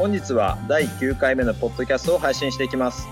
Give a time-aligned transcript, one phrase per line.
[0.00, 3.06] 本日は第9回目のポッドキャストを配信していきます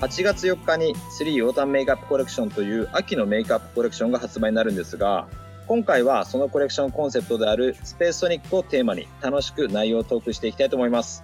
[0.00, 5.28] 8月4日に3オータンメイクアップコレクションという秋のメイクアップコレクションが発売になるんですが
[5.66, 11.22] 今回はそのコレクションコンセプトであるスペースソニックをテーマに楽しく内容をトークしていきたいと思います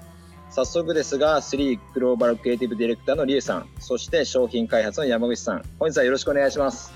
[0.51, 6.93] 早速ですが3グローバルクリエイティブディレクターのリエさんそして商品開発の山口さん本日はよろしくお願いします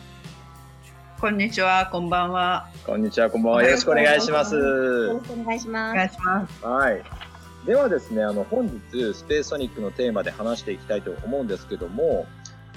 [1.19, 2.71] こんにちは、こんばんは。
[2.87, 3.63] こんにちは、こんばんは。
[3.63, 4.55] よろしくお願いします。
[4.57, 5.93] よろしくお願いします。
[5.93, 6.65] お願いします。
[6.65, 7.30] はい。
[7.67, 12.27] ではですね、あの、本日、スペースソニックのテーマで話していきたいと思うんですけども、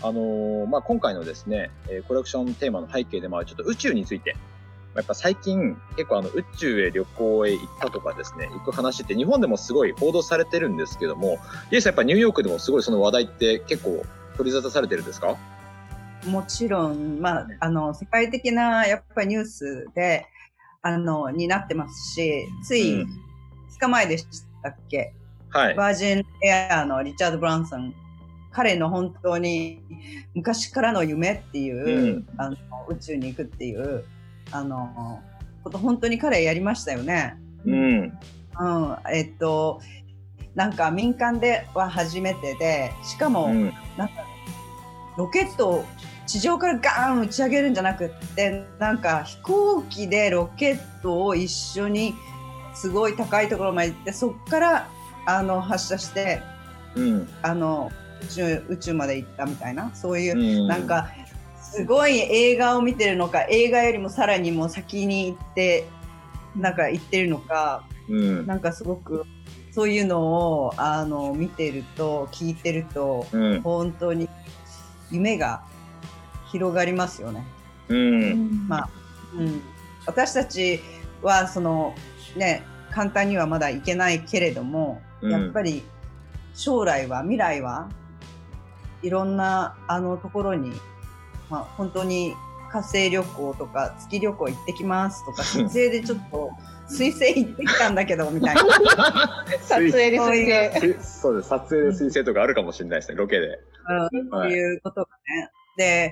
[0.02, 1.72] あのー、まあ、今回のですね、
[2.08, 4.36] コレクションテーマの背景でもあるちょっと宇宙について、
[4.96, 11.40] やっぱ最近結構あの宇宙へ旅行へ行ったとかですね、行く話って日本でもすごい報道されてるんですけども、
[11.72, 14.06] リエさんやっぱニューヨークでもすごいその話題って結構
[14.38, 15.38] 取り沙汰されてるんですか？
[16.28, 20.26] もちろん、まあ、あの、世界的な、やっぱりニュースで、
[20.82, 23.08] あの、になってますし、つい2
[23.80, 24.26] 日前でし
[24.64, 25.14] たっけ、
[25.54, 25.76] うん、はい。
[25.76, 27.94] バージンエアのリチャード・ブランソン、
[28.52, 29.82] 彼の本当に
[30.34, 34.06] 昔からの夢っていう、うん、あの宇宙に行くっていう、
[34.52, 35.22] あの、
[35.64, 37.38] こと本当に彼やりましたよね。
[37.66, 38.02] うん。
[38.02, 38.98] うん。
[39.14, 39.82] えっと、
[40.56, 44.14] なんか民間では初めてで、しかも、うん、なんか
[45.18, 45.86] ロケットを
[46.26, 52.14] 地上からガーン打ち上げるんじゃなくってなんか飛行機でロケットを一緒に
[52.74, 54.90] すごい高いところまで行ってそこから
[55.26, 56.42] あの発射して、
[56.96, 57.92] うん、あの
[58.24, 61.10] 宇宙宇宙まで行ったみたいなそういう、うん、なんか
[61.62, 65.88] すごい映画を見てるのか映画よりもさらにも先に行って
[66.56, 69.26] なんか行ってるのか、うん、なんかすごく
[69.72, 70.22] そういうの
[70.66, 74.30] をあの見てると聞いてると、うん、本当に
[75.12, 75.64] 夢が
[76.52, 77.44] 広がりますよね。
[77.90, 78.90] うん、まあ、
[79.36, 79.62] うん、
[80.06, 80.80] 私たち
[81.24, 81.96] はその
[82.36, 85.84] ね簡単にはまだいけないけれども、うん、やっぱり
[86.54, 87.90] 将来は未来は
[89.02, 90.72] いろんなあのところに、
[91.50, 92.34] まあ、本当に
[92.72, 96.52] 火星旅行とか月旅行行ってきますとか 撮影でちょっと
[96.88, 98.64] 水星行ってきたんだけどみたいな。
[99.62, 101.50] 撮影で水星そうです。
[101.50, 103.60] 撮影で水星とかあるかもしれないですねロケで、
[104.12, 105.52] うん、そういうことがね。
[105.78, 106.12] で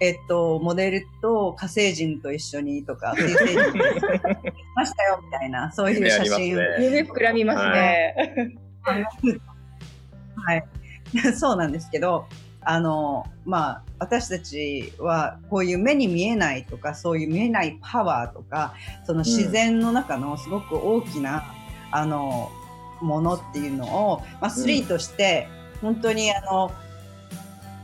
[0.00, 3.78] えっと、モデルと火星人と一緒にとか、 水星人と
[4.76, 6.60] ましたよみたいな、そういう写真を。
[6.80, 8.56] 夢膨らみますね。
[10.36, 10.64] はい。
[11.34, 12.26] そうなんですけど、
[12.60, 21.44] あの、まあ、私たちはこういう目に見えないとか、そういう見えないパワーとか、その自然の中のすごく大きな、
[21.92, 22.50] うん、あの、
[23.00, 25.48] ものっていうのを、まあ、スリーとして、
[25.80, 26.70] 本当にあの、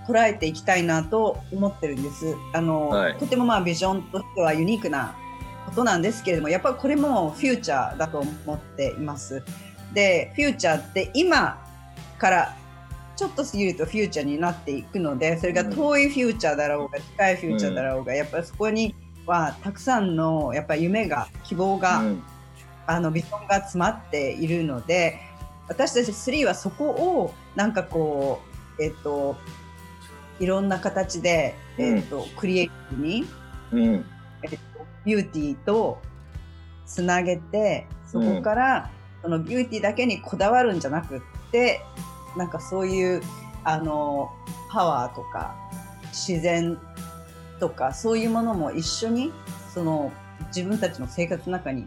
[0.07, 2.35] 捉えていきたいなと思ってるんです。
[2.53, 5.17] あの、はい、とてもまあビジョンとしてはユニークな
[5.67, 9.43] ことなんですけれども、やっぱりこれもフューチャーだと思っています。
[9.93, 11.63] で、フューチャーって今
[12.19, 12.57] から
[13.17, 18.95] ちょっと過ぎるとフューチャーになっていくので、それが遠いフューチャーだろうが、近いフューチャーだろうが、うん、やっぱりそこに
[19.27, 22.23] はたくさんのやっぱり夢が、希望が、うん、
[22.87, 25.21] あのビジョンが詰まっているので、
[25.69, 28.41] 私たち3はそこをなんかこ
[28.79, 29.37] う、えっと、
[30.41, 33.25] いろんな形で、えーと、クリエイティブに、
[33.73, 34.05] うん。
[34.43, 34.59] えーと、
[35.05, 35.99] ビューティーと
[36.87, 38.91] つなげてそこから、
[39.23, 41.81] そのビューティーだけにこだわるんじゃなくって
[42.37, 43.23] なんかそういう
[43.65, 44.31] あの
[44.71, 45.57] パワーとか
[46.09, 46.79] 自然
[47.59, 49.33] とかそういうものも一緒に
[49.73, 50.13] その
[50.55, 51.87] 自分たちの生活の中に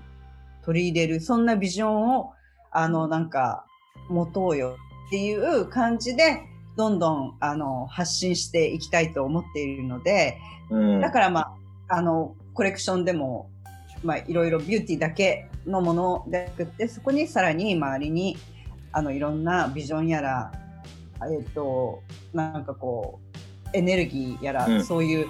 [0.64, 2.34] 取り入れるそんなビジョンを
[2.72, 3.66] あのなんか
[4.10, 4.78] 持とうよ
[5.08, 6.42] っていう感じで
[6.78, 10.38] どんどんあの発信していきたいと思っているので、
[10.70, 11.56] うん、だからま
[11.90, 13.50] ああのコレクションでも
[14.04, 18.38] まあいろいろビューティーだけのもので作ってそこにさらに周りに
[18.92, 20.52] あのいろんなビジョンやら
[21.24, 22.04] えっ、ー、と
[22.34, 23.20] なんかこ
[23.74, 25.28] うエネルギーやら、うん、そういう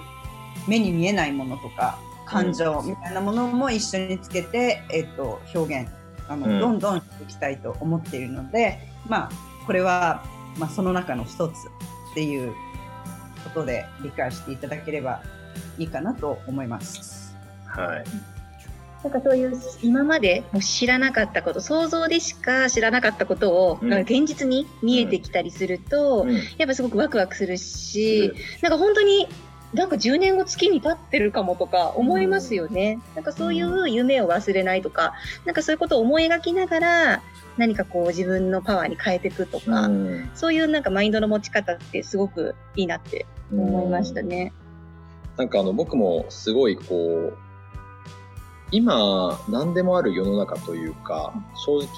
[0.68, 5.90] 目に見えないものとか感情みたいなものも一緒につけて、えーと、表現
[6.28, 8.78] あの、うん、どんどんしていきたいと思っているので
[9.08, 9.30] まあ
[9.66, 10.22] これは
[10.58, 12.52] まあ、その中の一つっていう
[13.44, 15.22] ことで理解していただければ
[15.78, 17.36] いいかなと思います。
[17.66, 18.04] はい。
[19.02, 29.28] なんかそういう今までも知らなかったこと想像でしか知らなかったことを、うん、現実に見えてきたりすると、うん、やっぱすごくワクワクするし、うん、なんか本当に
[29.72, 33.00] なんか10年後月に立ってるかもとか思いますよね。
[33.14, 35.14] なんかそういう夢を忘れないとか、
[35.44, 37.22] なんかそういうことを思い描きながら
[37.58, 44.52] 何かこう自分のパワーに変えていくとか、うん、そういうなんかマインドの持ち方ってすごくいいなって思いましたね。
[45.32, 47.36] うん、なんかあの僕もすごいこう
[48.70, 51.88] 今何でもある世の中というか正直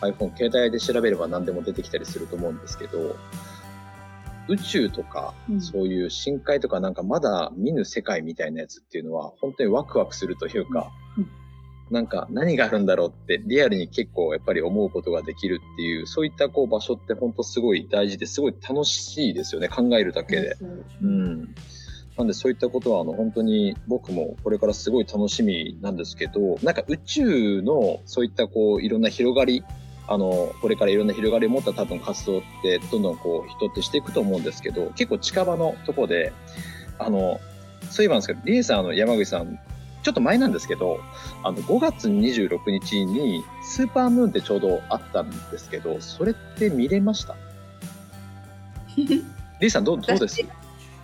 [0.00, 3.16] iPhone、携帯で調べれば何でも出てきたりすると思うんですけど、
[4.48, 10.90] 宇宙とか、そういう深海とかなんかまだ見ぬ世界みたいなやつっていうのは、本当にワクワクするというか、
[11.90, 20.56] なんか何があるんだろうってリアルに結構やっぱり思うことができるっていう、そういったこう場所って本当すごい大事ですごい楽しいですよね、考えるだけで。
[21.02, 21.54] うん。
[22.16, 29.64] なんでそういったことはあの本当に僕もこれからすごい楽しみなんですけど、なんか宇宙のそういったこういろんな広がり、
[30.06, 36.32] あの、これからいろんな広がりを持った多分活動ってどんどんこう人ってしていくと思うんですけど、結構近場のとこで、
[36.98, 37.40] あの、
[37.90, 39.58] そういえばなんですけど、リエさん、あの、山口さん、
[40.02, 40.98] ちょっと前なんですけど、
[41.42, 47.34] あの、5月26日にスーパームーンってちょうどあったんですけど、それって見れました？
[48.96, 50.42] リーさんどう、どうです？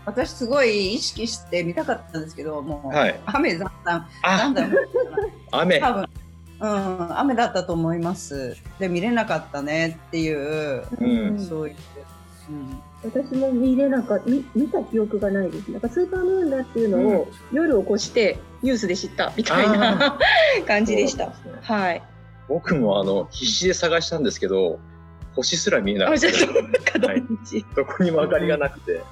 [0.06, 4.66] 私すごい意識して見たかったんですけど、もう、はい、雨ざんざん、なんだ。
[5.50, 5.80] 雨。
[5.80, 6.08] 多分、
[6.60, 8.56] うん、雨だったと思います。
[8.78, 11.76] で、見れなかったねっていう、うん、そういう。
[12.48, 15.70] うん、私も見れなかった見見た記憶がないです。
[15.70, 20.18] なんかスーパームーンだっていうのを、夜を越してニュースで知ったみたいな
[20.66, 21.32] 感じでした、ね、
[21.62, 22.02] はい。
[22.48, 24.78] 僕もあの必死で探したんですけど
[25.34, 26.26] 星すら見えなかった、
[27.08, 27.22] はい、
[27.74, 29.02] どこにも明かりがなくて、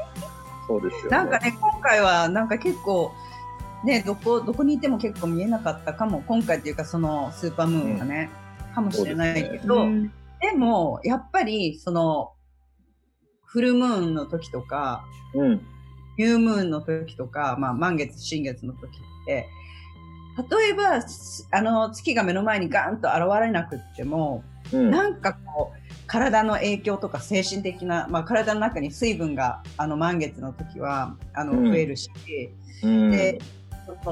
[0.67, 3.13] そうですよ、ね、なんかね、今回はなんか結構、
[3.85, 8.31] ね、どこ、どこにいても結構見えなかったかも、今回っていうかそのスーパームーンがね、
[8.69, 10.11] うん、かもしれないけど、でね、
[10.41, 12.33] でも、やっぱりその、
[13.55, 15.61] フルムーンの時とか、うん、
[16.19, 19.49] ニュームーンの時とか、まあ、満月、新月の時って、
[20.51, 21.01] 例えば、
[21.53, 24.43] あの、月が目の前にガーンと現れなくっても、
[24.73, 32.11] うん、なんかこう、体の影響とか精神的な、まあ、体の中に水分があの満月の時はあの増えるし、
[32.83, 33.39] うん、で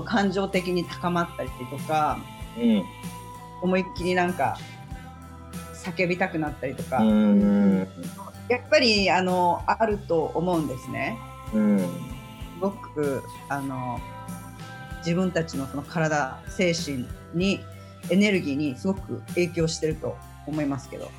[0.07, 2.19] 感情的に高まったりとか、
[2.57, 2.83] うん、
[3.61, 4.57] 思いっきりなんか
[5.83, 7.89] 叫びたくなったりとか、うん、
[8.49, 11.19] やっぱりあのあると思うんですね。
[11.53, 11.87] うん、す
[12.61, 14.01] ごくあの
[14.99, 17.61] 自分たちのその体精神に
[18.11, 21.11] エネルギーにすごく影響してると思いますけど。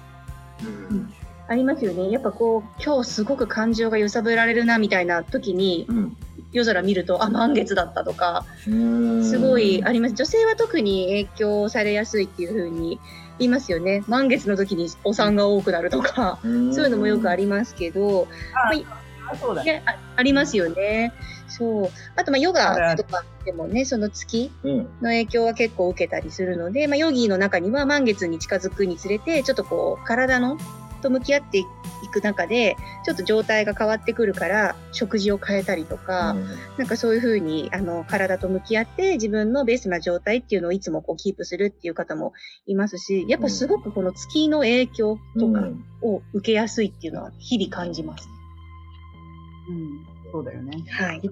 [0.64, 1.14] うん、
[1.48, 2.10] ありますよね。
[2.10, 6.18] やっぱこう、今日すごく感情が揺さぶられるなみたいな時に、うん、
[6.52, 10.16] 夜空見ると、あ、満月だったとか、すごいあります。
[10.16, 13.00] 女性は特に影響されやすいっていうふうに
[13.40, 14.04] 言いますよね。
[14.08, 21.14] 満月の時にお産が多くなるとか、そういうのもよくありますけど、あそうだ、ね、あありますよね。
[21.48, 21.90] そう。
[22.16, 30.58] あと、まあ、ヨガとかでもね、その月の影響は結構受けたりするので、うん、まあ、ヨギの中には満月に近づくにつれて、ちょっとこう、体の
[31.04, 31.66] と向き合ってい
[32.12, 36.48] く中で、ちょっと状態が変わってくるから、食事を変えたりとか、うん、
[36.78, 42.34] なんかそういうふうに、あの、体と向き合って、自分のベストな状態っていうのをいつもこう、キープするっていう方も
[42.66, 45.68] いますし、やっぱすごくこの月の影響とか
[46.02, 48.28] を受けやすいっていうのは日々感じます。
[49.70, 50.84] うんそうだよね。
[50.90, 51.18] はい。
[51.20, 51.30] って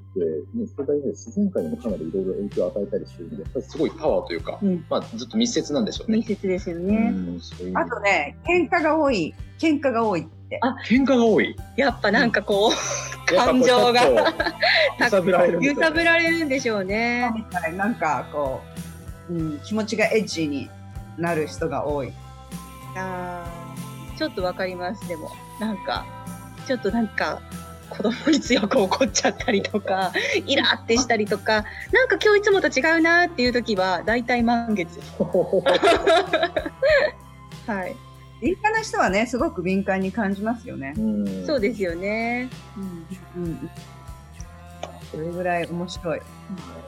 [0.54, 6.20] ね、世界で自然界にもかなりいろいろ影響を与えたりしてるんで、やっぱりすごいパワーというか、うん、まあずっと密接なんでしょうね。
[6.20, 7.12] 密接ですよね。
[7.12, 7.42] うう
[7.74, 9.34] あとね、喧嘩が多い。
[9.58, 10.60] 喧嘩が多いって。
[10.62, 11.56] あ、喧嘩が多い。
[11.78, 14.04] やっぱなんかこう、感情が
[15.00, 15.64] 揺さぶられる。
[15.64, 17.34] 揺さぶられるんでしょうね。
[17.76, 18.62] なんかこ
[19.32, 20.70] う、うん、気持ちがエッジに
[21.18, 22.14] なる人が多い。
[22.96, 25.08] ああ、ちょっとわかります。
[25.08, 26.06] でも、なんか、
[26.68, 27.42] ちょっとなんか、
[27.92, 30.12] 子供に強く怒っちゃったりとか
[30.48, 35.00] イラってしたりとかなんか今日いつもと違うなっていう時は大体満月。
[37.68, 37.96] はい
[38.42, 42.50] 敏感な人はねすごく敏感に感じますよねうそうですよね、
[43.36, 43.70] うん、うん、
[45.12, 46.22] それぐらい面白い、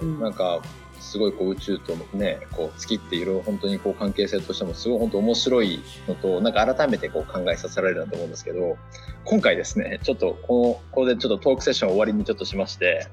[0.02, 0.62] うん、なんか
[1.04, 8.78] すごいこう宇宙とね、こう月っていろいろ本当にこう関係性としてもすごい本当面白いのと、なんか改めてこう考えさせられるなと思うんですけど、
[9.26, 13.08] 今回ですね、ちょっとこの、ここでちょっとトークセッション終わりにちょっとしまして、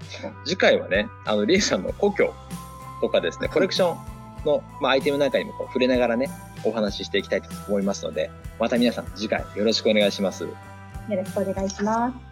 [0.44, 2.32] 次回はね、あの、リエさんの故郷
[3.00, 6.30] とかですね、コレクションの、まあ、アイテムなんかにもこう触れながらね、
[6.64, 10.44] お話ししていきたいと思いますので、また皆さん次回よろしくお願いします。
[10.44, 10.50] よ
[11.08, 12.29] ろしくお願いします。